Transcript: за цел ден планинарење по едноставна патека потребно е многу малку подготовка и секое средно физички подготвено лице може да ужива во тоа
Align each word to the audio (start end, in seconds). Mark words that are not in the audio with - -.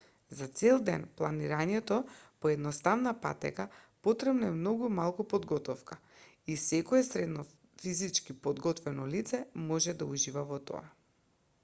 за 0.37 0.45
цел 0.59 0.77
ден 0.85 1.01
планинарење 1.19 1.81
по 2.45 2.51
едноставна 2.53 3.11
патека 3.25 3.65
потребно 4.07 4.47
е 4.47 4.55
многу 4.55 4.89
малку 5.01 5.25
подготовка 5.33 5.97
и 6.55 6.59
секое 6.63 7.01
средно 7.09 7.45
физички 7.83 8.37
подготвено 8.47 9.09
лице 9.17 9.43
може 9.71 9.93
да 10.01 10.09
ужива 10.17 10.45
во 10.53 10.59
тоа 10.71 10.83